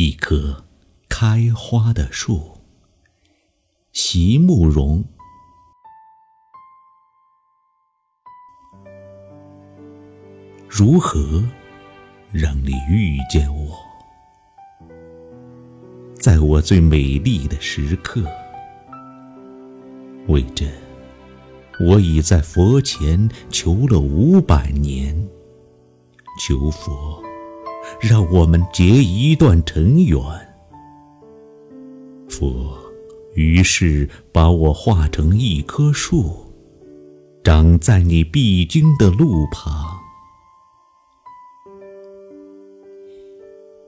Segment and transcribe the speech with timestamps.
[0.00, 0.64] 一棵
[1.08, 2.58] 开花的树，
[3.92, 5.02] 席慕容。
[10.68, 11.42] 如何
[12.30, 13.76] 让你遇见我？
[16.14, 18.22] 在我最美丽的时刻，
[20.28, 20.64] 为这，
[21.80, 25.28] 我已在佛前求了五百年，
[26.40, 27.20] 求佛。
[28.00, 30.20] 让我们结一段尘缘。
[32.28, 32.78] 佛
[33.34, 36.52] 于是把我化成一棵树，
[37.42, 39.98] 长在你必经的路旁。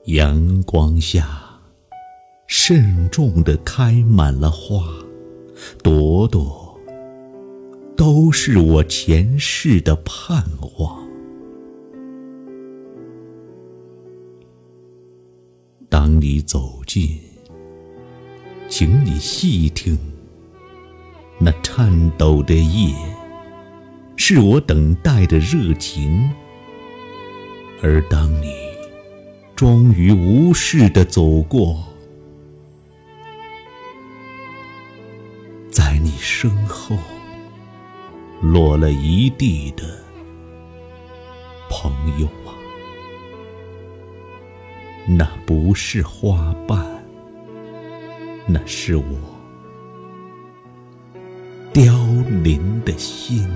[0.05, 1.27] 阳光下，
[2.47, 4.83] 慎重地开满了花，
[5.83, 6.79] 朵朵
[7.95, 10.43] 都是我前世的盼
[10.79, 11.10] 望。
[16.11, 17.17] 当你走近，
[18.67, 19.97] 请你细听，
[21.39, 22.93] 那颤抖的夜，
[24.17, 26.29] 是我等待的热情。
[27.81, 28.53] 而当你
[29.55, 31.81] 终于无视的走过，
[35.71, 36.97] 在你身后
[38.41, 39.83] 落了一地的
[41.69, 42.51] 朋友啊。
[45.07, 46.85] 那不是花瓣，
[48.47, 49.03] 那是我
[51.73, 51.93] 凋
[52.43, 53.49] 零的心。